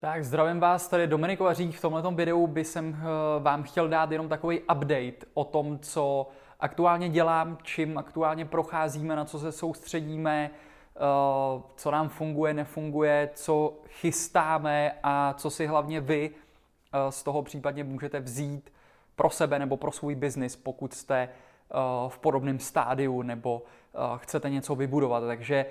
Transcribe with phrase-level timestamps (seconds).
[0.00, 1.76] Tak zdravím vás, tady Dominik Vařík.
[1.76, 3.04] V tomto videu by jsem eh,
[3.42, 6.28] vám chtěl dát jenom takový update o tom, co
[6.60, 10.50] aktuálně dělám, čím aktuálně procházíme, na co se soustředíme,
[10.96, 11.00] eh,
[11.76, 17.84] co nám funguje, nefunguje, co chystáme a co si hlavně vy eh, z toho případně
[17.84, 18.72] můžete vzít
[19.16, 21.28] pro sebe nebo pro svůj biznis, pokud jste
[22.08, 23.62] v podobném stádiu nebo
[24.16, 25.20] chcete něco vybudovat.
[25.26, 25.66] Takže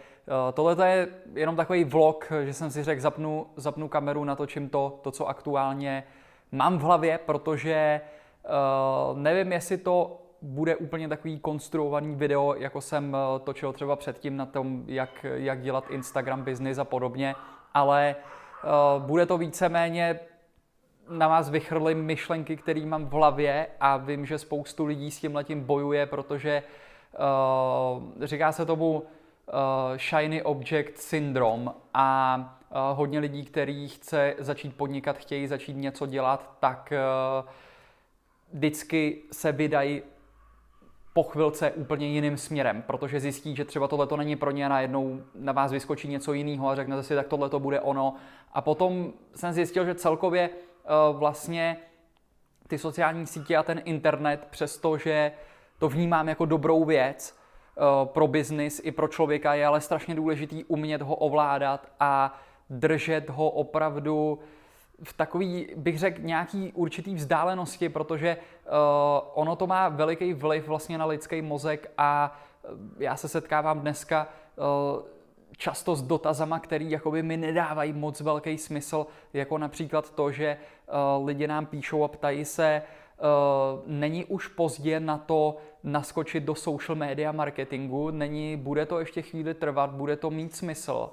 [0.53, 5.11] tohle je jenom takový vlog, že jsem si řekl, zapnu, zapnu kameru, natočím to, to,
[5.11, 6.03] co aktuálně
[6.52, 8.02] mám v hlavě, protože
[9.13, 14.83] nevím, jestli to bude úplně takový konstruovaný video, jako jsem točil třeba předtím na tom,
[14.88, 17.35] jak, jak dělat Instagram business a podobně,
[17.73, 18.16] ale
[18.99, 20.20] bude to víceméně
[21.09, 25.35] na vás vychrlím myšlenky, které mám v hlavě a vím, že spoustu lidí s tím
[25.35, 26.63] letím bojuje, protože
[27.13, 29.03] uh, říká se tomu uh,
[29.97, 32.38] shiny object syndrome a
[32.69, 36.94] uh, hodně lidí, kteří chce začít podnikat, chtějí začít něco dělat, tak
[37.44, 37.49] uh,
[38.53, 40.02] vždycky se vydají
[41.14, 44.70] po chvilce úplně jiným směrem, protože zjistí, že třeba tohle to není pro ně a
[44.70, 48.16] najednou na vás vyskočí něco jiného a řeknete si, tak tohle to bude ono.
[48.53, 50.49] A potom jsem zjistil, že celkově
[51.12, 51.78] vlastně
[52.67, 55.31] ty sociální sítě a ten internet, přestože
[55.80, 57.38] to vnímám jako dobrou věc
[57.78, 62.39] eh, pro biznis i pro člověka, je ale strašně důležitý umět ho ovládat a
[62.70, 64.39] držet ho opravdu
[65.04, 68.72] v takový, bych řekl, nějaký určitý vzdálenosti, protože uh,
[69.34, 72.39] ono to má veliký vliv vlastně na lidský mozek a
[73.00, 75.02] já se setkávám dneska uh,
[75.57, 80.57] často s dotazama, který jakoby mi nedávají moc velký smysl, jako například to, že
[81.17, 86.55] uh, lidi nám píšou a ptají se, uh, není už pozdě na to naskočit do
[86.55, 91.09] social media marketingu, není, bude to ještě chvíli trvat, bude to mít smysl.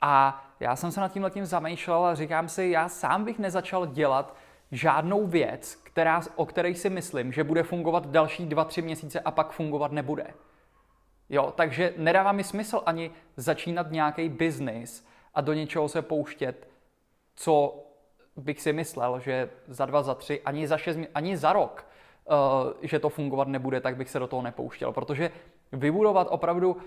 [0.00, 3.86] A já jsem se nad tím letím zamýšlel a říkám si, já sám bych nezačal
[3.86, 4.36] dělat
[4.72, 9.30] žádnou věc, která, o které si myslím, že bude fungovat další dva, tři měsíce a
[9.30, 10.26] pak fungovat nebude.
[11.32, 16.68] Jo, takže nedává mi smysl ani začínat nějaký biznis a do něčeho se pouštět,
[17.34, 17.84] co
[18.36, 21.86] bych si myslel, že za dva, za tři, ani za šest, ani za rok,
[22.24, 22.36] uh,
[22.82, 24.92] že to fungovat nebude, tak bych se do toho nepouštěl.
[24.92, 25.30] Protože
[25.72, 26.80] vybudovat opravdu uh,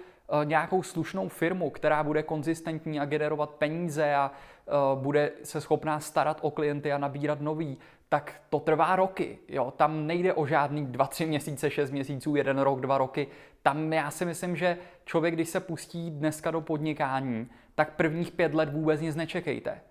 [0.43, 4.31] nějakou slušnou firmu, která bude konzistentní a generovat peníze a
[4.95, 7.77] uh, bude se schopná starat o klienty a nabírat nový,
[8.15, 9.37] tak to trvá roky.
[9.47, 9.73] Jo?
[9.77, 13.27] Tam nejde o žádný dva, tři měsíce, šest měsíců, jeden rok, dva roky.
[13.61, 18.53] Tam já si myslím, že člověk, když se pustí dneska do podnikání, tak prvních pět
[18.53, 19.81] let vůbec nic nečekejte.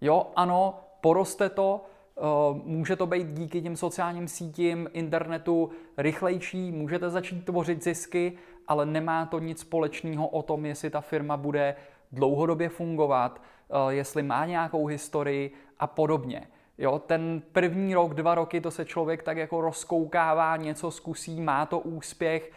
[0.00, 1.84] Jo, ano, poroste to,
[2.16, 2.20] eh,
[2.64, 8.32] může to být díky těm sociálním sítím, internetu rychlejší, můžete začít tvořit zisky,
[8.68, 11.76] ale nemá to nic společného o tom, jestli ta firma bude
[12.12, 16.46] dlouhodobě fungovat, eh, jestli má nějakou historii a podobně.
[16.78, 21.66] Jo, ten první rok, dva roky, to se člověk tak jako rozkoukává, něco zkusí, má
[21.66, 22.52] to úspěch,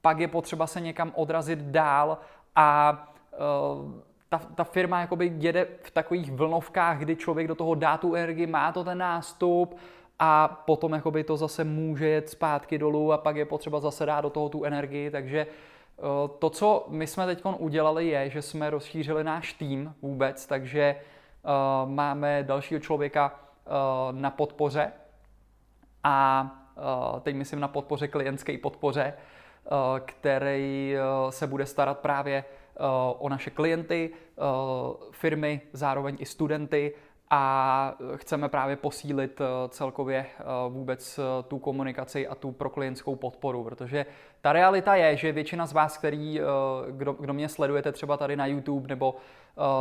[0.00, 2.18] pak je potřeba se někam odrazit dál
[2.56, 2.98] a
[3.32, 3.92] uh,
[4.28, 8.46] ta, ta firma jakoby jede v takových vlnovkách, kdy člověk do toho dá tu energii,
[8.46, 9.76] má to ten nástup
[10.18, 14.20] a potom jakoby to zase může jet zpátky dolů a pak je potřeba zase dát
[14.20, 18.70] do toho tu energii, takže uh, to, co my jsme teď udělali, je, že jsme
[18.70, 20.96] rozšířili náš tým vůbec, takže
[21.44, 23.47] uh, máme dalšího člověka, Eh,
[24.12, 24.92] na podpoře.
[26.04, 26.46] A
[26.76, 30.94] eh, teď myslím na podpoře klientské podpoře, eh, který
[31.30, 32.44] se bude starat právě
[33.18, 34.10] o naše klienty,
[35.10, 36.94] firmy, zároveň i studenty.
[37.30, 40.26] A chceme právě posílit celkově
[40.68, 44.06] vůbec tu komunikaci a tu pro klientskou podporu, protože
[44.40, 46.40] ta realita je, že většina z vás, který,
[46.90, 49.16] kdo, kdo mě sledujete třeba tady na YouTube nebo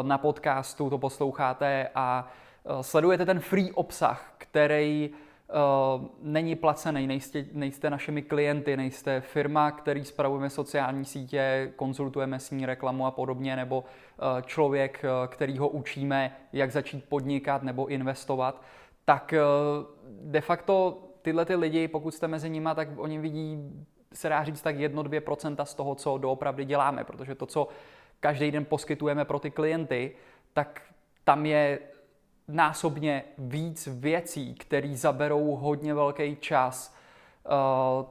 [0.01, 2.46] na podcastu, to posloucháte a Eh,
[2.81, 10.05] sledujete ten free obsah, který uh, není placený, nejste, nejste našimi klienty, nejste firma, který
[10.05, 16.35] spravujeme sociální sítě, konzultujeme s ní reklamu a podobně, nebo uh, člověk, který ho učíme,
[16.53, 18.61] jak začít podnikat nebo investovat,
[19.05, 19.33] tak
[20.21, 23.57] de facto tyhle ty lidi, pokud jste mezi nimi, tak oni vidí,
[24.13, 27.67] se dá říct tak 1-2% z toho, co doopravdy děláme, protože to, co
[28.19, 30.15] každý den poskytujeme pro ty klienty,
[30.53, 30.81] tak
[31.23, 31.79] tam je
[32.47, 36.95] násobně víc věcí, které zaberou hodně velký čas
[37.45, 38.05] uh,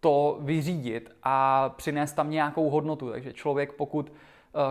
[0.00, 3.10] to vyřídit a přinést tam nějakou hodnotu.
[3.10, 4.16] Takže člověk, pokud uh,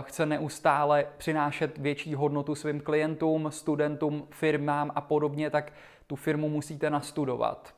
[0.01, 5.73] chce neustále přinášet větší hodnotu svým klientům, studentům, firmám a podobně, tak
[6.07, 7.73] tu firmu musíte nastudovat.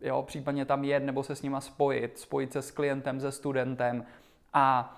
[0.00, 4.04] jo, případně tam jet nebo se s nima spojit, spojit se s klientem, se studentem
[4.52, 4.96] a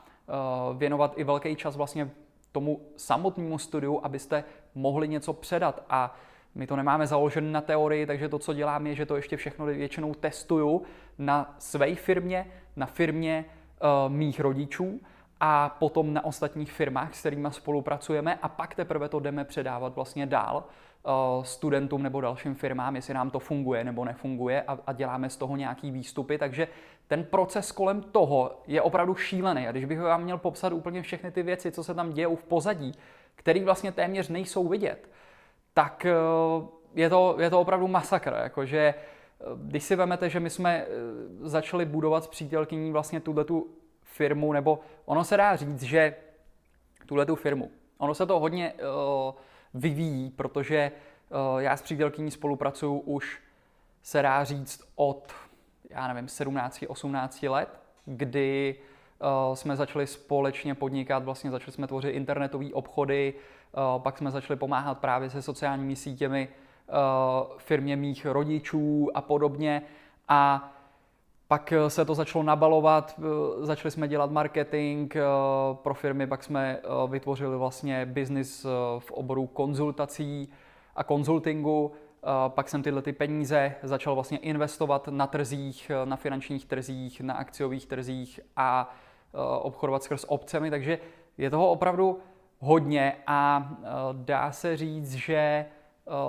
[0.70, 2.10] uh, věnovat i velký čas vlastně
[2.52, 4.44] tomu samotnému studiu, abyste
[4.74, 5.84] mohli něco předat.
[5.90, 6.16] A
[6.54, 9.66] my to nemáme založené na teorii, takže to, co dělám, je, že to ještě všechno
[9.66, 10.82] většinou testuju
[11.18, 15.00] na své firmě, na firmě uh, mých rodičů
[15.40, 20.26] a potom na ostatních firmách, s kterými spolupracujeme a pak teprve to jdeme předávat vlastně
[20.26, 20.64] dál
[21.42, 25.56] studentům nebo dalším firmám, jestli nám to funguje nebo nefunguje a, a děláme z toho
[25.56, 26.68] nějaký výstupy, takže
[27.08, 29.68] ten proces kolem toho je opravdu šílený.
[29.68, 32.44] A když bych vám měl popsat úplně všechny ty věci, co se tam dějou v
[32.44, 32.92] pozadí,
[33.34, 35.08] které vlastně téměř nejsou vidět,
[35.74, 36.14] tak eh,
[36.94, 38.34] je to, je to opravdu masakr.
[38.42, 38.94] Jakože, eh,
[39.56, 40.88] když si vezmete, že my jsme eh,
[41.40, 43.66] začali budovat s přítelkyní vlastně tuhle tu
[44.02, 46.14] firmu, nebo ono se dá říct, že
[47.06, 49.34] tuhle tu firmu, ono se to hodně uh,
[49.74, 50.92] vyvíjí, protože
[51.30, 53.40] uh, já s přítelkyní spolupracuju už
[54.02, 55.32] se dá říct od,
[55.90, 58.74] já nevím, 17, 18 let, kdy
[59.48, 64.56] uh, jsme začali společně podnikat, vlastně začali jsme tvořit internetové obchody, uh, pak jsme začali
[64.56, 66.48] pomáhat právě se sociálními sítěmi
[67.58, 69.82] firmě mých rodičů a podobně.
[70.28, 70.72] A
[71.48, 73.20] pak se to začalo nabalovat,
[73.60, 75.14] začali jsme dělat marketing
[75.72, 78.66] pro firmy, pak jsme vytvořili vlastně biznis
[78.98, 80.48] v oboru konzultací
[80.96, 81.92] a konzultingu.
[82.48, 87.86] Pak jsem tyhle ty peníze začal vlastně investovat na trzích, na finančních trzích, na akciových
[87.86, 88.94] trzích a
[89.60, 90.98] obchodovat skrz obcemi, takže
[91.38, 92.18] je toho opravdu
[92.58, 93.70] hodně a
[94.12, 95.66] dá se říct, že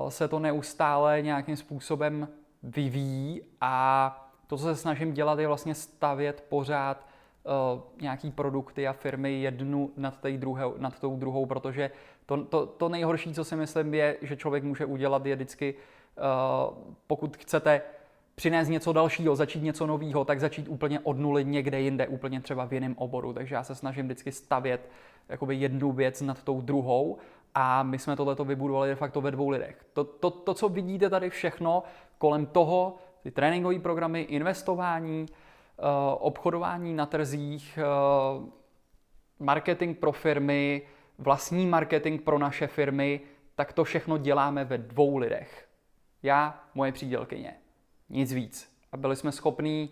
[0.10, 2.28] se to neustále nějakým způsobem
[2.64, 7.08] vyvíjí a to, co se snažím dělat, je vlastně stavět pořád
[7.44, 11.92] uh, nějaký produkty a firmy jednu nad, tej druhé, nad tou druhou, protože
[12.26, 16.78] to, to, to nejhorší, co si myslím, je, že člověk může udělat, je vždycky, uh,
[17.08, 17.82] pokud chcete
[18.36, 22.66] přinést něco dalšího, začít něco nového, tak začít úplně od nuly někde jinde, úplně třeba
[22.66, 23.34] v jiném oboru.
[23.34, 24.90] Takže já se snažím vždycky stavět
[25.30, 27.18] jakoby jednu věc nad tou druhou
[27.56, 29.86] a my jsme tohleto vybudovali de facto ve dvou lidech.
[29.94, 31.84] To, to, to, co vidíte tady všechno
[32.18, 35.82] kolem toho, ty tréninkové programy, investování, eh,
[36.20, 37.86] obchodování na trzích, eh,
[39.40, 40.82] marketing pro firmy,
[41.18, 43.22] vlastní marketing pro naše firmy,
[43.56, 45.68] tak to všechno děláme ve dvou lidech.
[46.24, 47.54] Já, moje přídělkyně.
[48.10, 48.80] Nic víc.
[48.92, 49.90] A byli jsme schopní,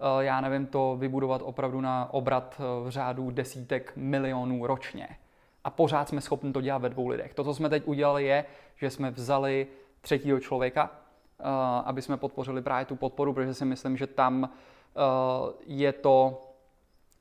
[0.00, 5.08] eh, já nevím, to vybudovat opravdu na obrat v řádu desítek milionů ročně.
[5.64, 7.34] A pořád jsme schopni to dělat ve dvou lidech.
[7.34, 8.44] To, co jsme teď udělali, je,
[8.76, 9.66] že jsme vzali
[10.00, 10.90] třetího člověka,
[11.84, 15.00] aby jsme podpořili právě tu podporu, protože si myslím, že tam eh,
[15.66, 16.42] je to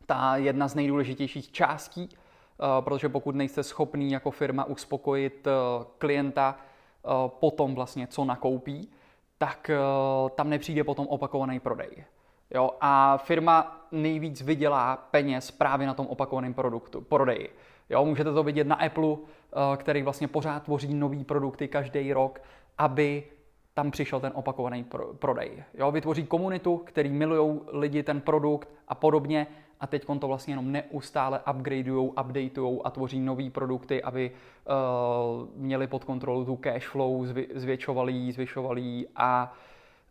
[0.06, 5.48] ta jedna z nejdůležitějších částí, eh, protože pokud nejste schopný jako firma uspokojit
[5.98, 6.56] klienta
[7.27, 8.89] potom vlastně, co nakoupí,
[9.38, 9.71] tak
[10.36, 11.89] tam nepřijde potom opakovaný prodej.
[12.51, 17.56] Jo, a firma nejvíc vydělá peněz právě na tom opakovaném produktu, prodeji.
[17.89, 19.18] Jo, můžete to vidět na Apple,
[19.77, 22.42] který vlastně pořád tvoří nové produkty každý rok,
[22.77, 23.24] aby
[23.80, 24.86] tam přišel ten opakovaný
[25.20, 25.64] prodej.
[25.74, 29.48] Jo, vytvoří komunitu, který milují lidi ten produkt a podobně
[29.80, 35.88] a teď to vlastně jenom neustále upgradeují, updateují a tvoří nové produkty, aby uh, měli
[35.88, 39.54] pod kontrolou tu cash flow, zvětšovali ji, zvyšovali ji a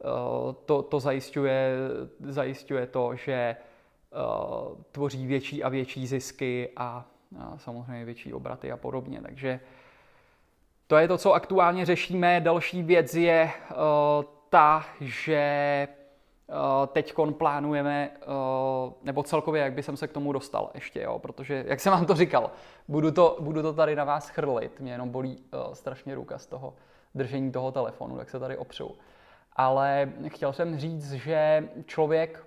[0.04, 1.72] uh, to, to zajišťuje,
[2.20, 7.04] zajišťuje to, že uh, tvoří větší a větší zisky a,
[7.38, 9.20] a samozřejmě větší obraty a podobně.
[9.20, 9.77] Takže uh,
[10.88, 12.40] to je to, co aktuálně řešíme.
[12.40, 13.76] Další věc je uh,
[14.50, 15.88] ta, že
[16.46, 21.18] uh, teď plánujeme, uh, nebo celkově, jak by jsem se k tomu dostal ještě, jo,
[21.18, 22.50] protože, jak jsem vám to říkal,
[22.88, 26.46] budu to, budu to tady na vás chrlit, mě jenom bolí uh, strašně ruka z
[26.46, 26.74] toho
[27.14, 28.96] držení toho telefonu, tak se tady opřu.
[29.52, 32.46] Ale chtěl jsem říct, že člověk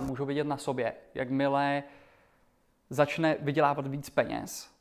[0.00, 1.82] uh, můžu vidět na sobě, jakmile
[2.90, 4.73] začne vydělávat víc peněz,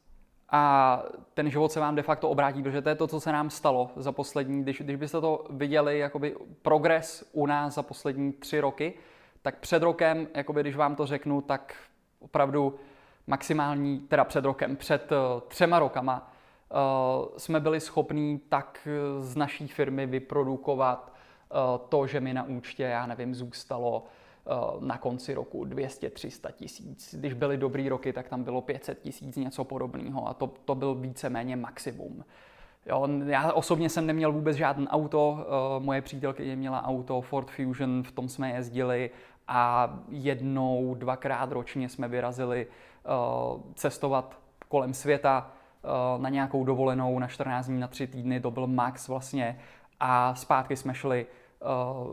[0.55, 3.49] a ten život se vám de facto obrátí, protože to je to, co se nám
[3.49, 8.59] stalo za poslední, když, když byste to viděli, jakoby progres u nás za poslední tři
[8.59, 8.93] roky,
[9.41, 11.75] tak před rokem, jakoby když vám to řeknu, tak
[12.19, 12.75] opravdu
[13.27, 16.31] maximální, teda před rokem, před uh, třema rokama,
[16.69, 18.87] uh, jsme byli schopní tak
[19.19, 21.13] z naší firmy vyprodukovat
[21.89, 24.22] to, že mi na účtě, já nevím, zůstalo Eh,
[24.79, 27.15] na konci roku 200-300 tisíc.
[27.19, 30.95] Když byly dobrý roky, tak tam bylo 500 tisíc, něco podobného a to, to byl
[30.95, 32.23] víceméně maximum.
[32.85, 35.31] Jo, já osobně jsem neměl vůbec žádný auto,
[35.77, 39.09] uh, moje přítelkyně měla auto Ford Fusion, v tom jsme jezdili
[39.47, 45.51] a jednou, dvakrát ročně jsme vyrazili uh, cestovat kolem světa
[46.17, 49.59] na nějakou dovolenou na 14 dní, na 3 týdny, to byl max vlastně
[49.99, 51.25] a zpátky jsme šli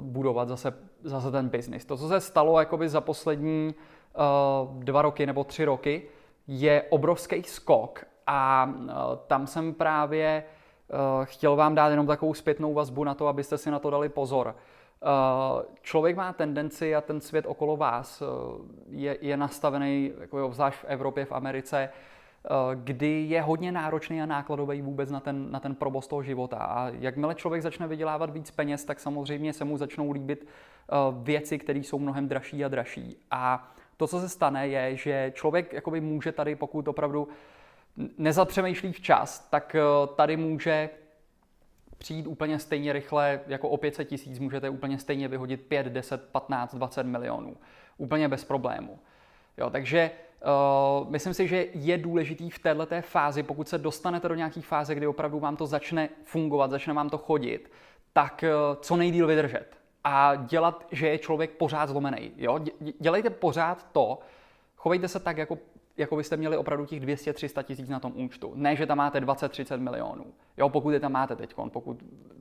[0.00, 1.85] budovat zase, zase ten biznis.
[1.85, 6.02] To, co se stalo jakoby za poslední uh, dva roky nebo tři roky,
[6.47, 8.88] je obrovský skok a uh,
[9.26, 10.45] tam jsem právě
[10.88, 14.09] uh, chtěl vám dát jenom takovou zpětnou vazbu na to, abyste si na to dali
[14.09, 14.57] pozor.
[15.02, 18.28] Uh, člověk má tendenci a ten svět okolo vás uh,
[18.90, 21.88] je, je nastavený, jako obzvlášť v Evropě, v Americe,
[22.75, 26.57] kdy je hodně náročný a nákladový vůbec na ten, na ten provoz toho života.
[26.57, 30.47] A jakmile člověk začne vydělávat víc peněz, tak samozřejmě se mu začnou líbit
[31.22, 33.16] věci, které jsou mnohem dražší a dražší.
[33.30, 37.28] A to, co se stane, je, že člověk jakoby může tady, pokud opravdu
[38.18, 39.76] nezapřemýšlí včas, tak
[40.16, 40.90] tady může
[41.99, 46.75] přijít úplně stejně rychle, jako o 500 tisíc můžete úplně stejně vyhodit 5, 10, 15,
[46.75, 47.56] 20 milionů.
[47.99, 48.99] Úplně bez problému.
[49.58, 50.10] Jo, takže
[51.00, 54.94] uh, myslím si, že je důležitý v této fázi, pokud se dostanete do nějaké fáze,
[54.94, 57.72] kdy opravdu vám to začne fungovat, začne vám to chodit,
[58.12, 62.33] tak uh, co nejdíl vydržet a dělat, že je člověk pořád zlomený.
[62.37, 62.59] Jo?
[63.00, 64.19] Dělejte pořád to,
[64.76, 65.59] chovejte se tak, jako
[65.97, 68.52] jako byste měli opravdu těch 200-300 tisíc na tom účtu.
[68.54, 70.26] Ne, že tam máte 20-30 milionů.
[70.57, 71.97] Jo, pokud je tam máte teď, pokud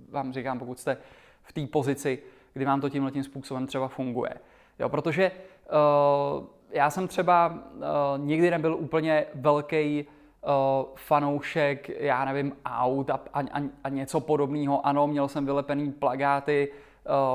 [0.09, 0.97] vám říkám, pokud jste
[1.43, 2.19] v té pozici,
[2.53, 4.33] kdy vám to tímhle tím způsobem třeba funguje.
[4.79, 10.51] Jo, protože uh, já jsem třeba uh, nikdy nebyl úplně velký uh,
[10.95, 13.43] fanoušek, já nevím, aut a, a,
[13.83, 14.85] a něco podobného.
[14.85, 16.88] Ano, měl jsem vylepený plagáty uh,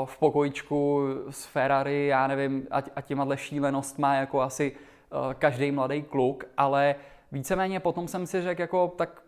[0.04, 4.76] v pokojičku s Ferrari, já nevím, a, a těma šílenostma jako asi
[5.14, 6.94] Eh, každý mladý kluk, ale
[7.33, 9.23] víceméně potom jsem si řekl, jako tak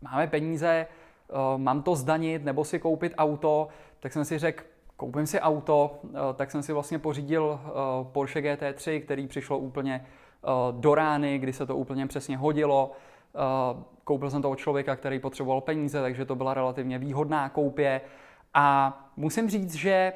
[0.00, 3.68] máme peníze, eh, mám to zdanit nebo si koupit auto,
[4.00, 4.64] tak jsem si řekl,
[4.96, 7.60] koupím si auto, eh, tak jsem si vlastně pořídil
[8.12, 10.06] Porsche GT3, který přišlo úplně
[10.70, 12.92] do rány, kdy se to úplně přesně hodilo.
[14.04, 18.00] Koupil jsem to od člověka, který potřeboval peníze, takže to byla relativně výhodná koupě.
[18.54, 20.12] A musím říct, že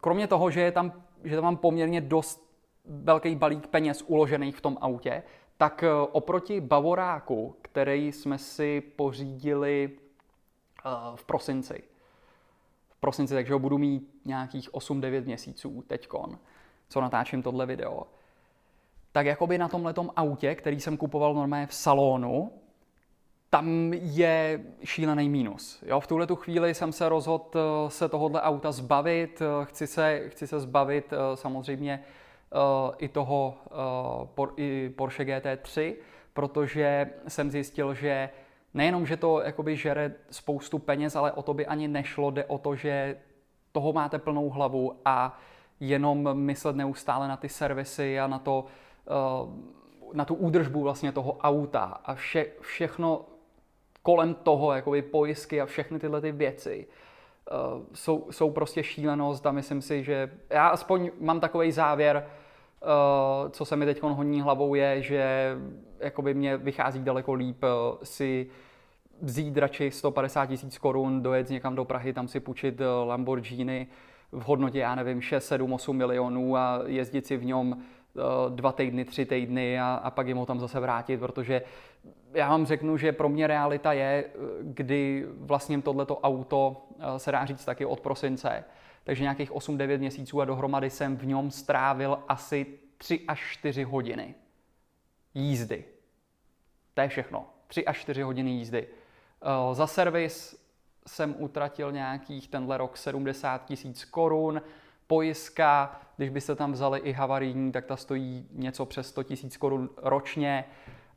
[0.00, 0.92] kromě toho, že, je tam,
[1.24, 2.52] že tam mám poměrně dost
[2.84, 5.22] velký balík peněz uložených v tom autě,
[5.56, 11.82] tak eh, oproti Bavoráku, který jsme si pořídili eh, v prosinci,
[12.90, 16.38] v prosinci, takže ho budu mít nějakých 8-9 měsíců teďkon,
[16.88, 18.06] co natáčím tohle video,
[19.12, 22.52] tak jakoby na tomhle autě, který jsem kupoval normálně v salonu,
[23.54, 25.82] tam je šílený mínus.
[25.86, 29.42] Jo, v tuhle tu chvíli jsem se rozhodl eh, se tohohle auta zbavit.
[29.64, 32.04] Chci se, chci se zbavit samozřejmě
[32.98, 33.54] i toho
[34.56, 35.94] i Porsche GT3,
[36.32, 38.30] protože jsem zjistil, že
[38.74, 42.58] nejenom, že to jakoby žere spoustu peněz, ale o to by ani nešlo, jde o
[42.58, 43.16] to, že
[43.72, 45.38] toho máte plnou hlavu a
[45.80, 48.64] jenom myslet neustále na ty servisy a na to,
[50.12, 53.31] na tu údržbu vlastně toho auta a vše, všechno
[54.02, 56.86] kolem toho, jakoby pojistky a všechny tyhle ty věci,
[57.94, 62.26] jsou, jsou prostě šílenost a myslím si, že já aspoň mám takový závěr,
[62.82, 65.54] Uh, co se mi teď honí hlavou je, že
[66.00, 67.68] jakoby mě vychází daleko líp uh,
[68.02, 68.46] si
[69.20, 73.86] vzít radši 150 tisíc korun, dojet někam do Prahy, tam si půjčit Lamborghini
[74.32, 77.82] v hodnotě, já nevím, 6, 7, 8 milionů a jezdit si v něm
[78.48, 81.62] dva týdny, tři týdny a, a pak jim ho tam zase vrátit, protože
[82.34, 84.24] já vám řeknu, že pro mě realita je,
[84.62, 86.82] kdy vlastně tohleto auto
[87.16, 88.64] se dá říct taky od prosince,
[89.04, 92.66] takže nějakých 8-9 měsíců a dohromady jsem v něm strávil asi
[92.98, 94.34] 3 až 4 hodiny
[95.34, 95.84] jízdy.
[96.94, 97.46] To je všechno.
[97.66, 98.86] 3 až 4 hodiny jízdy.
[99.42, 100.62] Eh, za servis
[101.06, 104.62] jsem utratil nějakých tenhle rok 70 tisíc korun.
[105.06, 109.90] Pojistka, když byste tam vzali i havarijní, tak ta stojí něco přes 100 tisíc korun
[109.96, 110.64] ročně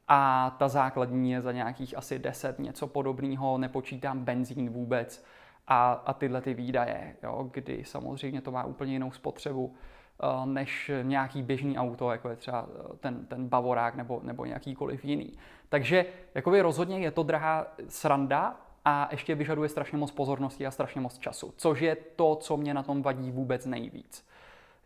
[0.08, 5.26] a ta základní je za nějakých asi 10, něco podobného, nepočítám benzín vůbec
[5.68, 10.92] a, a tyhle ty výdaje, jo, kdy samozřejmě to má úplně jinou spotřebu uh, než
[11.02, 15.38] nějaký běžný auto, jako je třeba eh, ten, ten Bavorák nebo, nebo nějakýkoliv jiný.
[15.70, 21.02] Takže jakoby rozhodně je to drahá sranda a ještě vyžaduje strašně moc pozornosti a strašně
[21.02, 24.28] moc času, což je to, co mě na tom vadí vůbec nejvíc.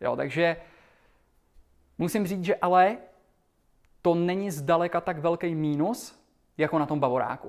[0.00, 0.56] Jo, takže
[1.98, 2.96] musím říct, že ale
[4.02, 6.20] to není zdaleka tak velký mínus,
[6.58, 7.48] jako na tom Bavoráku.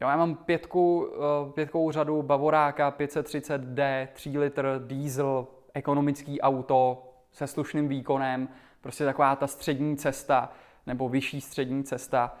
[0.00, 7.46] Jo, já mám pětku, eh, pětkovou řadu Bavoráka 530D, 3 litr diesel, ekonomický auto se
[7.46, 8.48] slušným výkonem,
[8.80, 10.52] prostě taková ta střední cesta,
[10.86, 12.36] nebo vyšší střední cesta,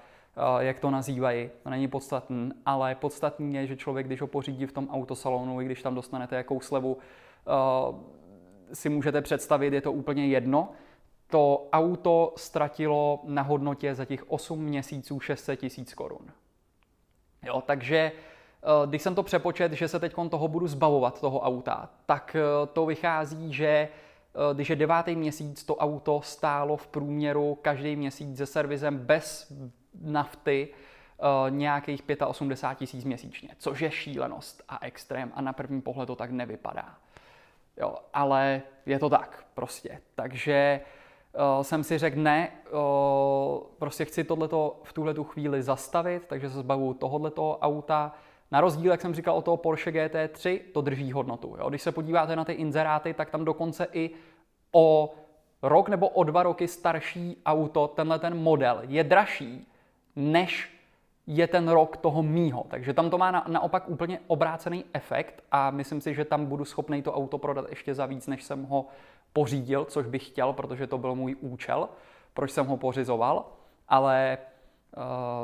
[0.58, 4.72] jak to nazývají, to není podstatný, ale podstatný je, že člověk, když ho pořídí v
[4.72, 10.26] tom autosalonu, i když tam dostanete jakou slevu, eh, si můžete představit, je to úplně
[10.26, 10.68] jedno,
[11.26, 16.32] to auto ztratilo na hodnotě za těch 8 měsíců 600 tisíc korun.
[17.42, 18.12] Jo, takže
[18.86, 22.36] když jsem to přepočet, že se teď toho budu zbavovat, toho auta, tak
[22.72, 23.88] to vychází, že
[24.52, 29.52] když je devátý měsíc, to auto stálo v průměru každý měsíc se servisem bez
[30.00, 30.68] nafty
[31.48, 36.30] nějakých 85 tisíc měsíčně, což je šílenost a extrém a na první pohled to tak
[36.30, 36.94] nevypadá.
[37.76, 40.00] Jo, ale je to tak prostě.
[40.14, 40.80] Takže
[41.34, 46.50] uh, jsem si řekl, ne, uh, prostě chci tohleto v tuhle tu chvíli zastavit, takže
[46.50, 48.12] se zbavu tohoto auta.
[48.50, 51.56] Na rozdíl, jak jsem říkal o toho Porsche GT3, to drží hodnotu.
[51.58, 51.68] Jo.
[51.68, 54.10] Když se podíváte na ty inzeráty, tak tam dokonce i
[54.72, 55.14] o
[55.62, 59.71] rok nebo o dva roky starší auto, tenhle ten model, je dražší
[60.16, 60.72] než
[61.26, 62.66] je ten rok toho mýho.
[62.68, 66.64] Takže tam to má na, naopak úplně obrácený efekt a myslím si, že tam budu
[66.64, 68.86] schopný to auto prodat ještě za víc, než jsem ho
[69.32, 71.88] pořídil, což bych chtěl, protože to byl můj účel,
[72.34, 73.46] proč jsem ho pořizoval,
[73.88, 74.38] ale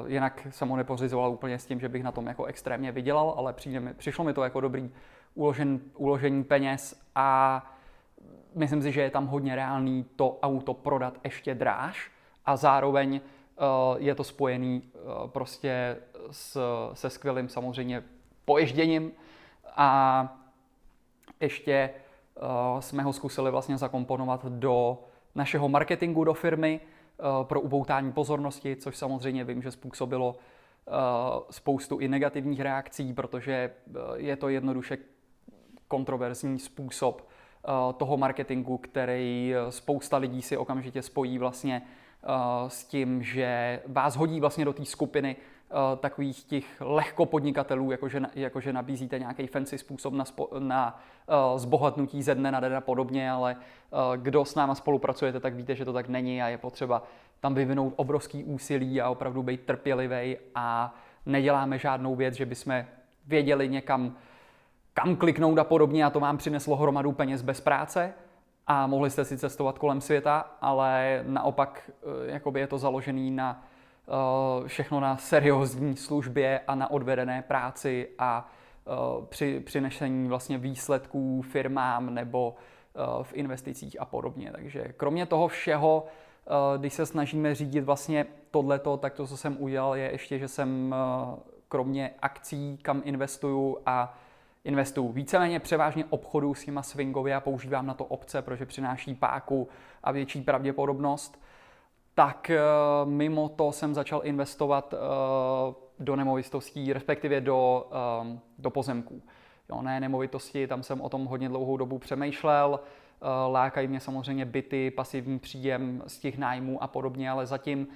[0.02, 3.34] uh, jinak jsem ho nepořizoval úplně s tím, že bych na tom jako extrémně vydělal,
[3.36, 4.90] ale přijde mi, přišlo mi to jako dobrý
[5.34, 7.70] uložen, uložení peněz a
[8.54, 12.10] myslím si, že je tam hodně reálný to auto prodat ještě dráž
[12.46, 13.20] a zároveň
[13.98, 15.96] je to spojený eh, prostě
[16.30, 16.60] s,
[16.92, 18.02] se skvělým samozřejmě
[18.44, 19.12] poježděním
[19.76, 20.38] a
[21.40, 22.40] ještě eh,
[22.80, 24.98] jsme ho zkusili vlastně zakomponovat do
[25.34, 26.80] našeho marketingu do firmy
[27.42, 30.36] pro upoutání pozornosti, což samozřejmě vím, že způsobilo
[31.50, 33.70] spoustu i negativních reakcí, protože
[34.16, 34.98] je to jednoduše
[35.88, 37.28] kontroverzní způsob
[37.96, 41.97] toho marketingu, který spousta lidí si okamžitě spojí vlastně Eh,
[42.68, 48.20] s tím, že vás hodí vlastně do té skupiny eh, takových těch lehko podnikatelů, jakože,
[48.34, 51.00] jakože nabízíte nějaký fancy způsob na, spo, na
[51.52, 55.54] uh, zbohatnutí ze dne na den a podobně, ale uh, kdo s náma spolupracujete, tak
[55.54, 57.02] víte, že to tak není a je potřeba
[57.40, 60.94] tam vyvinout obrovský úsilí a opravdu být trpělivý a
[61.26, 62.84] neděláme žádnou věc, že bychom
[63.26, 64.16] věděli někam,
[64.94, 68.14] kam kliknout a podobně a to vám přineslo hromadu peněz bez práce,
[68.68, 73.64] a mohli jste si cestovat kolem světa, ale naopak eh, jakoby je to založený na
[74.08, 78.50] eh, všechno na seriózní službě a na odvedené práci a
[78.86, 78.90] eh,
[79.28, 82.54] při přinešení vlastně výsledků firmám nebo
[83.22, 84.52] v investicích a podobně.
[84.52, 86.06] Takže kromě toho všeho,
[86.76, 90.94] když se snažíme řídit vlastně tohleto, tak to, co jsem udělal, je ještě, že jsem
[91.68, 94.18] kromě akcí, kam investuju a
[94.64, 99.68] investuju víceméně převážně obchodu s těma swingově a používám na to obce, protože přináší páku
[100.02, 101.40] a větší pravděpodobnost,
[102.14, 102.60] tak eh,
[103.04, 109.22] mimo to jsem začal investovat eh, do nemovitostí, respektive do, eh, do pozemků.
[109.70, 112.80] Jo, ne nemovitosti, tam jsem o tom hodně dlouhou dobu přemýšlel,
[113.48, 117.88] lákají mě samozřejmě byty, pasivní příjem z těch nájmů a podobně, ale zatím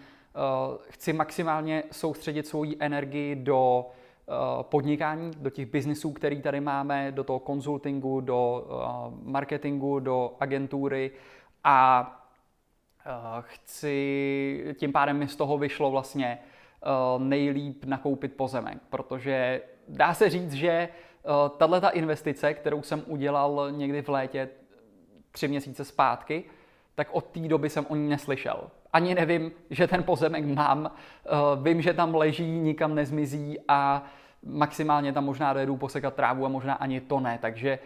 [0.88, 3.87] chci maximálně soustředit svoji energii do
[4.62, 11.11] podnikání, do těch biznisů, který tady máme, do toho konzultingu, do eh, marketingu, do agentury
[11.64, 12.06] a
[13.06, 16.38] eh, chci, tím pádem mi z toho vyšlo vlastně
[17.18, 20.88] nejlíp nakoupit pozemek, protože dá se říct, že
[21.56, 24.48] tahle ta investice, kterou jsem udělal někdy v létě
[25.30, 26.44] tři měsíce zpátky,
[26.94, 28.70] tak od té doby jsem o ní neslyšel.
[28.92, 30.90] Ani nevím, že ten pozemek mám,
[31.62, 34.02] vím, že tam leží, nikam nezmizí a
[34.44, 37.78] maximálně tam možná dojedu posekat trávu a možná ani to ne, takže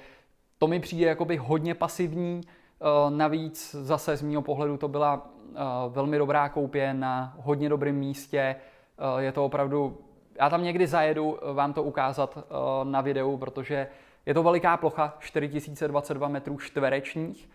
[0.59, 5.59] to mi přijde jakoby hodně pasivní, eh, navíc zase z mého pohledu to byla eh,
[5.88, 9.99] velmi dobrá koupě na hodně dobrém místě, eh, je to opravdu,
[10.40, 12.38] já tam někdy zajedu vám to ukázat
[12.85, 13.88] na videu, protože
[14.27, 17.51] je to veliká plocha, 4022 metrů čtverečních,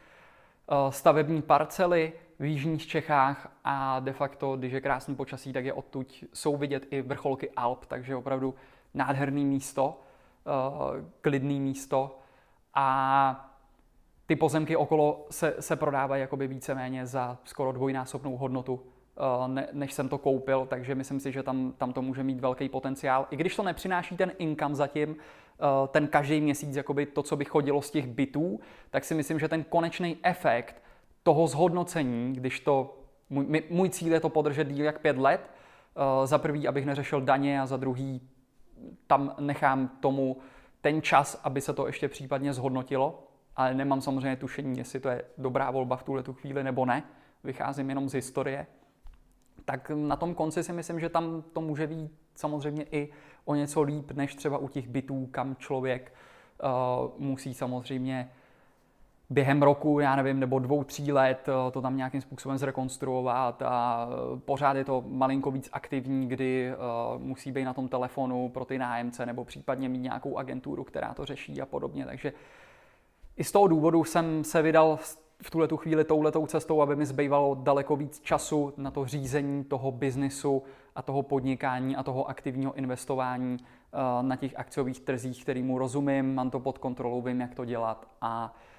[0.89, 6.23] stavební parcely v jižních Čechách a de facto, když je krásný počasí, tak je odtud
[6.33, 8.55] jsou vidět i vrcholky Alp, takže opravdu
[8.93, 9.99] nádherný místo,
[10.45, 12.19] uh, klidný místo
[12.73, 13.49] a
[14.25, 19.93] ty pozemky okolo se, se prodávají jakoby víceméně za skoro dvojnásobnou hodnotu, uh, ne, než
[19.93, 23.27] jsem to koupil, takže myslím si, že tam, tam to může mít velký potenciál.
[23.31, 25.15] I když to nepřináší ten income zatím, uh,
[25.87, 29.47] ten každý měsíc, jakoby to, co by chodilo z těch bytů, tak si myslím, že
[29.47, 30.81] ten konečný efekt
[31.23, 32.97] toho zhodnocení, když to,
[33.29, 35.51] můj, můj cíl je to podržet díl jak pět let,
[35.95, 38.21] uh, za prvý, abych neřešil daně a za druhý
[39.07, 40.37] tam nechám tomu
[40.81, 45.23] ten čas, aby se to ještě případně zhodnotilo, ale nemám samozřejmě tušení, jestli to je
[45.37, 47.03] dobrá volba v tuhle tu chvíli nebo ne.
[47.43, 48.67] Vycházím jenom z historie.
[49.65, 53.11] Tak na tom konci si myslím, že tam to může být samozřejmě i
[53.45, 56.13] o něco líp, než třeba u těch bytů, kam člověk
[56.63, 56.69] uh,
[57.17, 58.31] musí samozřejmě
[59.31, 64.07] během roku, já nevím, nebo dvou, tří let to tam nějakým způsobem zrekonstruovat a
[64.45, 66.73] pořád je to malinko víc aktivní, kdy
[67.17, 71.25] musí být na tom telefonu pro ty nájemce nebo případně mít nějakou agenturu, která to
[71.25, 72.05] řeší a podobně.
[72.05, 72.33] Takže
[73.37, 74.99] i z toho důvodu jsem se vydal
[75.41, 79.63] v tuhle tu chvíli touhletou cestou, aby mi zbývalo daleko víc času na to řízení
[79.63, 80.63] toho biznisu
[80.95, 86.49] a toho podnikání a toho aktivního investování eh, na těch akciových trzích, kterýmu rozumím, mám
[86.49, 88.70] to pod kontrolou, vím, jak to dělat a eh,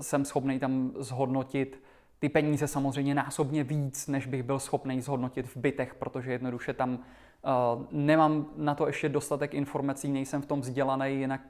[0.00, 1.82] jsem schopný tam zhodnotit
[2.18, 6.90] ty peníze samozřejmě násobně víc, než bych byl schopný zhodnotit v bytech, protože jednoduše tam
[6.94, 11.40] uh, nemám na to ještě dostatek informací, nejsem v tom vzdělaný, jinak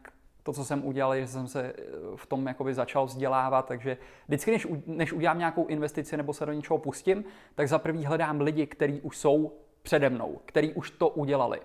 [0.48, 1.82] to, co jsem udělal, je, že jsem se eh,
[2.16, 3.96] v tom jakoby začal vzdělávat, takže
[4.28, 8.40] vždycky, než, než udělám nějakou investici nebo se do něčeho pustím, tak za prvý hledám
[8.40, 9.52] lidi, kteří už jsou
[9.82, 11.60] přede mnou, kteří už to udělali.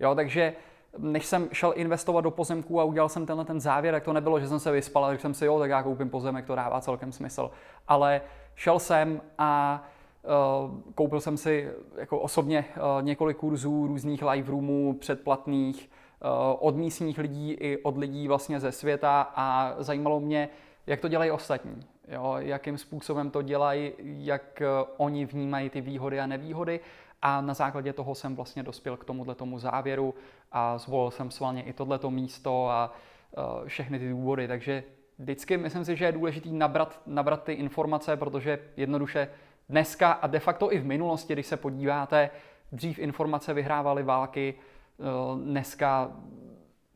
[0.00, 0.52] Jo, takže
[0.98, 4.40] než jsem šel investovat do pozemků a udělal jsem tenhle ten závěr, tak to nebylo,
[4.40, 6.80] že jsem se vyspal a řekl jsem si, jo, tak já koupím pozemek, to dává
[6.80, 7.50] celkem smysl.
[7.88, 8.20] Ale
[8.54, 9.82] šel jsem a
[10.24, 15.90] uh, koupil jsem si jako osobně uh, několik kurzů různých live roomů, předplatných,
[16.24, 20.48] Eh, od místních lidí i od lidí vlastně ze světa a zajímalo mě,
[20.86, 21.80] jak to dělají ostatní.
[22.08, 24.62] Jo, jakým způsobem to dělají, jak
[24.96, 26.80] oni vnímají ty výhody a nevýhody
[27.22, 30.14] a na základě toho jsem vlastně dospěl k tomuhle tomu závěru
[30.52, 32.92] a zvolil jsem svalně i tohleto místo a
[33.36, 34.84] uh, všechny ty důvody, takže
[35.18, 39.28] vždycky myslím si, že je důležité nabrat, nabrat ty informace, protože jednoduše
[39.68, 42.30] dneska a de facto i v minulosti, když se podíváte,
[42.72, 44.54] dřív informace vyhrávaly války,
[45.02, 46.12] Eh, dneska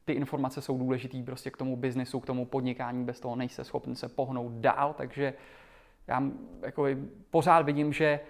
[0.05, 3.97] ty informace jsou důležité prostě k tomu biznesu, k tomu podnikání, bez toho nejste schopni
[3.97, 5.35] se pohnout dál, takže
[6.07, 6.23] já
[6.63, 6.87] jako
[7.31, 8.21] pořád vidím, že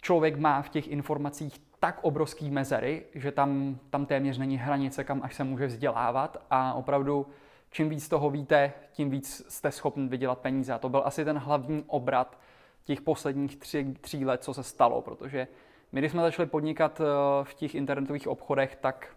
[0.00, 5.20] člověk má v těch informacích tak obrovský mezery, že tam, tam téměř není hranice, kam
[5.22, 7.26] až se může vzdělávat a opravdu
[7.70, 10.72] čím víc toho víte, tím víc jste schopni vydělat peníze.
[10.72, 12.38] A to byl asi ten hlavní obrat
[12.84, 15.48] těch posledních tří, tří let, co se stalo, protože
[15.92, 17.04] my, když jsme začali podnikat eh,
[17.44, 19.16] v těch internetových obchodech, tak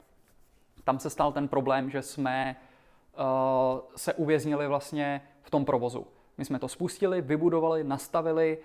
[0.83, 2.55] tam se stal ten problém, že jsme
[3.17, 6.07] uh, se uvěznili vlastně v tom provozu.
[6.37, 8.57] My jsme to spustili, vybudovali, nastavili,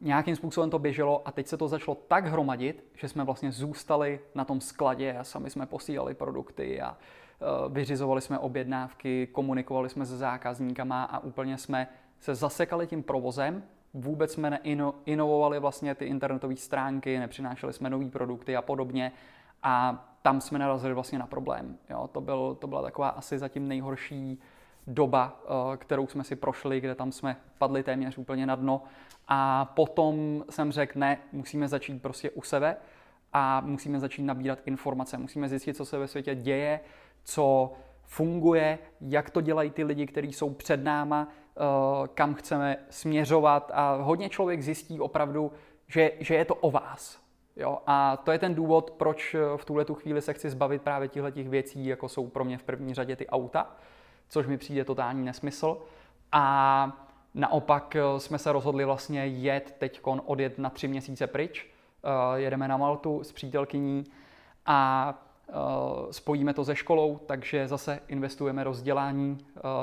[0.00, 4.20] nějakým způsobem to běželo a teď se to začalo tak hromadit, že jsme vlastně zůstali
[4.34, 10.06] na tom skladě a sami jsme posílali produkty a uh, vyřizovali jsme objednávky, komunikovali jsme
[10.06, 11.88] se zákazníkama a úplně jsme
[12.20, 13.62] se zasekali tím provozem
[13.94, 14.60] vůbec jsme
[15.06, 19.12] neinovovali vlastně ty internetové stránky, nepřinášeli jsme nové produkty a podobně
[19.62, 21.78] a tam jsme narazili vlastně na problém.
[21.90, 24.40] Jo, to, byl, to byla taková asi zatím nejhorší
[24.86, 28.82] doba, eh, kterou jsme si prošli, kde tam jsme padli téměř úplně na dno
[29.28, 32.76] a potom jsem řekl, ne, musíme začít prostě u sebe
[33.32, 36.80] a musíme začít nabírat informace, musíme zjistit, co se ve světě děje,
[37.24, 43.70] co funguje, jak to dělají ty lidi, kteří jsou před náma, Eh, kam chceme směřovat
[43.74, 45.52] a hodně člověk zjistí opravdu,
[45.86, 47.18] že, že je to o vás.
[47.56, 47.78] Jo?
[47.86, 51.08] A to je ten důvod, proč eh, v tuhle tu chvíli se chci zbavit právě
[51.08, 53.76] těchto těch věcí, jako jsou pro mě v první řadě ty auta,
[54.28, 55.78] což mi přijde totální nesmysl.
[56.32, 61.66] A naopak eh, jsme se rozhodli vlastně jet teď odjet na tři měsíce pryč.
[62.34, 64.04] Jedeme na Maltu s přítelkyní
[64.66, 65.14] a
[66.10, 69.38] spojíme to se školou, takže zase investujeme rozdělání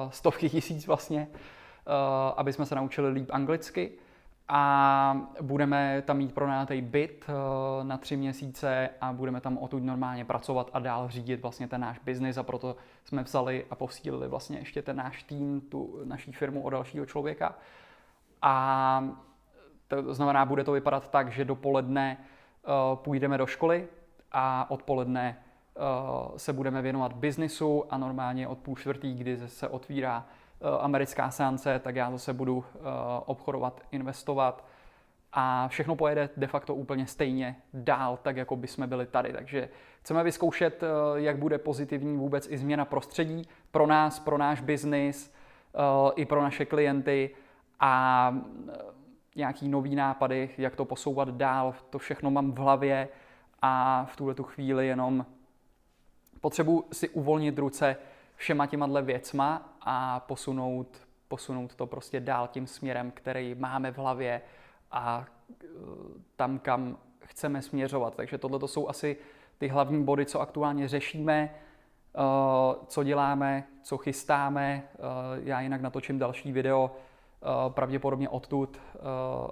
[0.09, 1.27] stovky tisíc vlastně
[1.87, 3.91] Eh, aby jsme se naučili líp anglicky
[4.53, 10.25] a budeme tam mít pronajatý byt eh, na tři měsíce a budeme tam odtud normálně
[10.25, 14.59] pracovat a dál řídit vlastně ten náš biznis a proto jsme vzali a posílili vlastně
[14.59, 17.55] ještě ten náš tým, tu naší firmu o dalšího člověka.
[18.41, 19.03] A
[19.87, 23.87] to znamená, bude to vypadat tak, že dopoledne eh, půjdeme do školy
[24.31, 25.37] a odpoledne
[26.37, 30.40] se budeme věnovat biznisu a normálně od půl čtvrtý, kdy se otvírá Eh,
[30.79, 32.79] americká seance, tak já zase budu eh,
[33.25, 34.65] obchodovat, investovat
[35.33, 39.33] a všechno pojede de facto úplně stejně dál, tak jako by jsme byli tady.
[39.33, 39.69] Takže
[40.01, 45.33] chceme vyzkoušet, eh, jak bude pozitivní vůbec i změna prostředí pro nás, pro náš biznis,
[46.15, 47.29] i pro naše klienty
[47.79, 48.35] a
[49.35, 51.75] nějaký nový nápady, jak to posouvat dál.
[51.89, 53.07] To všechno mám v hlavě
[53.61, 55.25] a v tuhle tu chvíli jenom
[56.41, 57.95] potřebuji si uvolnit ruce
[58.35, 64.41] všema těma věcma a posunout, posunout to prostě dál tím směrem, který máme v hlavě
[64.91, 65.65] a e,
[66.35, 68.15] tam, kam chceme směřovat.
[68.15, 69.17] Takže tohle to jsou asi
[69.57, 71.51] ty hlavní body, co aktuálně řešíme, e,
[72.87, 74.83] co děláme, co chystáme.
[74.93, 74.99] E,
[75.43, 76.95] já jinak natočím další video,
[77.69, 78.79] pravděpodobně odtud,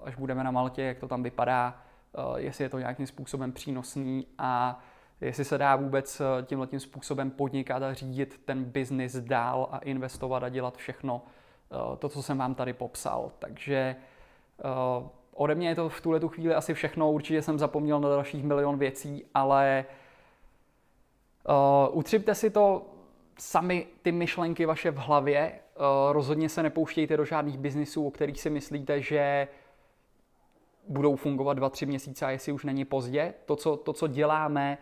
[0.04, 1.82] až budeme na Maltě, jak to tam vypadá,
[2.38, 4.80] jestli je to nějakým způsobem přínosný a
[5.22, 10.44] jestli se dá vůbec tímhle tím způsobem podnikat a řídit ten biznis dál a investovat
[10.44, 11.22] a dělat všechno
[12.00, 13.32] to, co jsem vám tady popsal.
[13.40, 13.96] Takže
[15.34, 18.44] ode mě je to v tuhle tu chvíli asi všechno, určitě jsem zapomněl na dalších
[18.44, 19.86] milion věcí, ale
[21.92, 22.86] utřipte si to
[23.40, 25.60] sami ty myšlenky vaše v hlavě,
[26.12, 29.48] rozhodně se nepouštějte do žádných biznisů, o kterých si myslíte, že
[30.88, 33.34] budou fungovat dva, tři měsíce a jestli už není pozdě.
[33.46, 34.78] To, co, to, co děláme,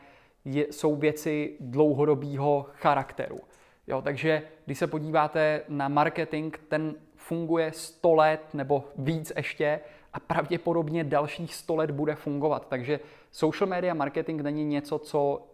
[0.45, 3.39] je, jsou věci dlouhodobého charakteru.
[3.87, 9.79] Jo, takže když se podíváte na marketing, ten funguje 100 let nebo víc ještě
[10.13, 12.67] a pravděpodobně dalších 100 let bude fungovat.
[12.69, 12.99] Takže
[13.31, 15.47] social media marketing není něco, co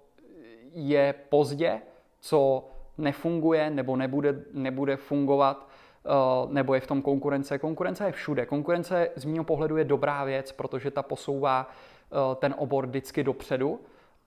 [0.73, 1.81] je pozdě,
[2.19, 2.67] co
[2.97, 5.67] nefunguje nebo nebude, nebude fungovat,
[6.05, 6.09] eh,
[6.47, 7.59] nebo je v tom konkurence.
[7.59, 8.45] Konkurence je všude.
[8.45, 13.79] Konkurence z mého pohledu je dobrá věc, protože ta posouvá eh, ten obor vždycky dopředu.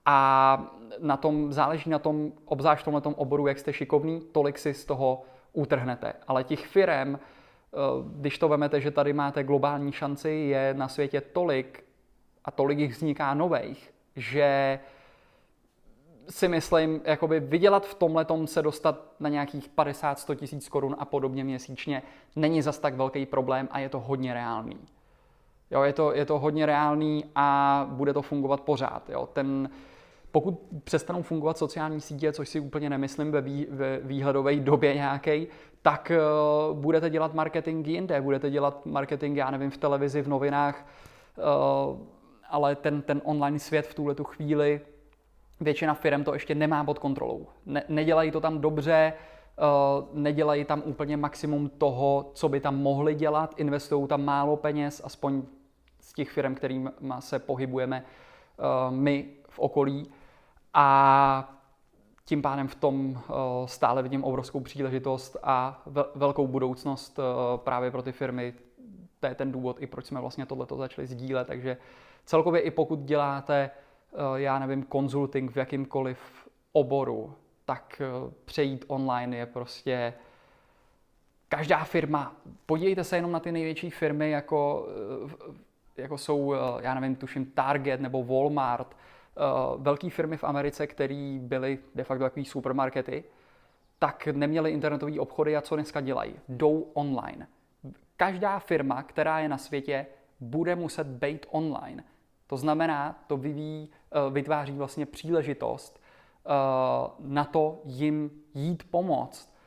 [0.07, 4.73] A na tom záleží na tom, obzvlášť v tomhle oboru, jak jste šikovný, tolik si
[4.73, 5.21] z toho
[5.53, 6.13] utrhnete.
[6.27, 7.17] Ale těch firm,
[7.73, 11.83] Eh, když to vemete, že tady máte globální šanci, je na světě tolik
[12.45, 14.79] a tolik jich vzniká nových, že
[16.29, 21.43] si myslím, jakoby vydělat v tomhle se dostat na nějakých 50-100 tisíc korun a podobně
[21.43, 22.03] měsíčně
[22.35, 24.77] není zas tak velký problém a je to hodně reálný.
[25.71, 29.09] Jo, je, to, je to hodně reálný a bude to fungovat pořád.
[29.09, 29.29] Jo.
[29.33, 29.69] Ten,
[30.41, 35.47] pokud přestanou fungovat sociální sítě, což si úplně nemyslím ve, vý, ve výhledové době nějaký,
[35.81, 36.11] tak
[36.71, 40.85] uh, budete dělat marketing jinde, budete dělat marketing, já nevím, v televizi, v novinách,
[41.37, 41.43] uh,
[42.49, 44.81] ale ten, ten online svět v tuhle tu chvíli
[45.59, 47.47] většina firm to ještě nemá pod kontrolou.
[47.65, 49.13] Ne, nedělají to tam dobře,
[49.57, 55.01] uh, nedělají tam úplně maximum toho, co by tam mohli dělat, investují tam málo peněz,
[55.03, 55.41] aspoň
[55.99, 58.03] z těch firm, kterým se pohybujeme
[58.59, 60.11] uh, my v okolí.
[60.79, 61.53] A
[62.25, 63.33] tím pádem v tom eh,
[63.65, 65.81] stále vidím obrovskou příležitost a
[66.15, 67.23] velkou budoucnost eh,
[67.57, 68.53] právě pro ty firmy.
[69.19, 71.47] To je ten důvod, i proč jsme vlastně tohleto začali sdílet.
[71.47, 71.77] Takže
[72.25, 73.69] celkově i pokud děláte,
[74.13, 76.19] eh, já nevím, konzulting v jakýmkoliv
[76.71, 77.33] oboru,
[77.65, 78.01] tak
[78.45, 80.13] přejít online je prostě
[81.49, 82.35] každá firma.
[82.65, 84.87] Podívejte se jenom na ty největší firmy, jako,
[85.97, 88.95] jako jsou, já nevím, tuším Target nebo Walmart,
[89.77, 93.23] velké firmy v Americe, které byly de facto takové supermarkety,
[93.99, 96.33] tak neměly internetové obchody a co dneska dělají?
[96.49, 97.47] Jdou online.
[98.17, 100.05] Každá firma, která je na světě,
[100.39, 102.03] bude muset být online.
[102.47, 103.89] To znamená, to vyvíjí,
[104.27, 105.99] uh, vytváří vlastně příležitost
[106.45, 106.51] uh,
[107.19, 109.57] na to jim jít pomoct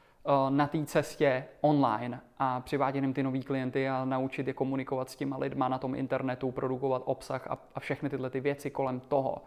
[0.48, 5.16] na té cestě online a přivádět jim ty nový klienty a naučit je komunikovat s
[5.16, 9.42] těma lidma na tom internetu, produkovat obsah a, a všechny tyhle ty věci kolem toho.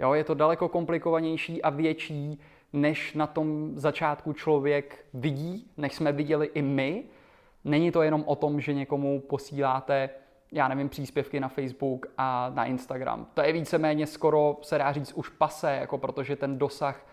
[0.00, 2.40] Jo, je to daleko komplikovanější a větší,
[2.72, 7.04] než na tom začátku člověk vidí, než jsme viděli i my.
[7.64, 10.10] Není to jenom o tom, že někomu posíláte,
[10.52, 13.26] já nevím, příspěvky na Facebook a na Instagram.
[13.34, 17.06] To je víceméně skoro, se dá říct, už pase, jako protože ten dosah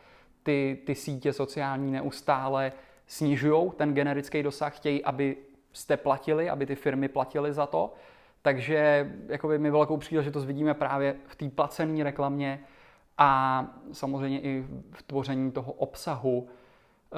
[0.44, 2.72] ty, ty sítě sociální neustále
[3.08, 5.38] snižují, ten generický dosah, chtějí, aby
[5.74, 7.94] jste platili, aby ty firmy platily za to.
[8.42, 12.60] Takže jakoby my velkou příležitost vidíme právě v té placené reklamě,
[13.18, 17.18] a samozřejmě i v tvoření toho obsahu, eh,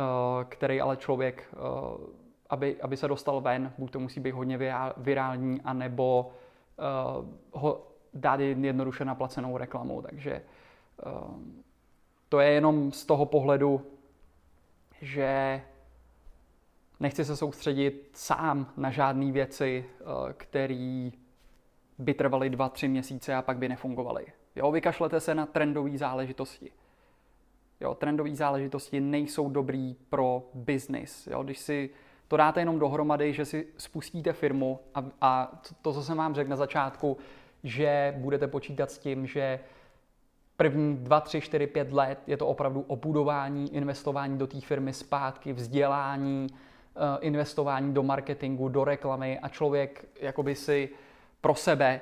[0.50, 1.58] který ale člověk, eh,
[2.50, 4.60] aby, aby se dostal ven, buď to musí být hodně
[4.98, 6.32] virální, anebo
[6.80, 6.82] eh,
[7.52, 10.02] ho dát jednoduše na placenou reklamu.
[10.02, 10.42] Takže
[12.30, 13.82] to je jenom z toho pohledu,
[15.02, 15.62] že
[17.00, 19.86] nechci se soustředit sám na žádné věci,
[20.38, 21.10] které
[21.98, 24.26] by trvaly dva, tři měsíce a pak by nefungovaly.
[24.56, 26.72] Jo, vykašlete se na trendové záležitosti.
[27.82, 31.28] Jo, trendové záležitosti nejsou dobrý pro biznis.
[31.28, 31.90] Jo, když si
[32.28, 36.50] to dáte jenom dohromady, že si spustíte firmu a, a to, co jsem vám řekl
[36.50, 37.18] na začátku,
[37.64, 39.60] že budete počítat s tím, že
[40.58, 44.94] první 2, 3, 4, 5 let je to opravdu o budování, investování do té firmy
[44.94, 50.90] zpátky, vzdělání, eh, investování do marketingu, do reklamy a člověk jakoby si
[51.42, 52.02] pro sebe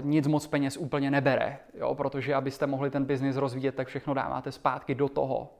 [0.00, 1.94] nic moc peněz úplně nebere, jo?
[1.94, 5.52] protože abyste mohli ten biznis rozvíjet, tak všechno dáváte zpátky do toho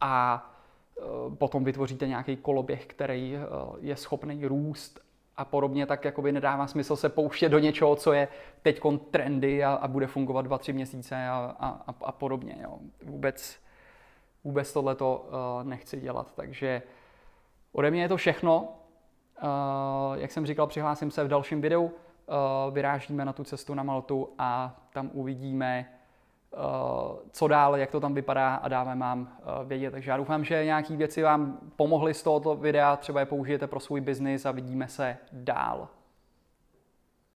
[0.00, 0.50] a
[1.38, 3.38] potom vytvoříte nějaký koloběh, který
[3.80, 5.00] je schopný růst
[5.36, 8.28] a podobně, tak jakoby nedává smysl se pouštět do něčeho, co je
[8.62, 12.56] teď trendy a, a bude fungovat dva, tři měsíce a, a, a podobně.
[12.62, 12.78] Jo?
[13.04, 13.56] Vůbec,
[14.44, 16.82] vůbec tohleto uh, nechci dělat, takže
[17.72, 18.68] ode mě je to všechno.
[20.14, 21.92] Jak jsem říkal, přihlásím se v dalším videu.
[22.28, 25.90] Eh, vyrážíme na tu cestu na Maltu a tam uvidíme,
[27.30, 29.28] co dál, jak to tam vypadá a dáme vám
[29.64, 29.90] vědět.
[29.90, 33.80] Takže já doufám, že nějaké věci vám pomohly z tohoto videa, třeba je použijete pro
[33.80, 35.88] svůj biznis a vidíme se dál.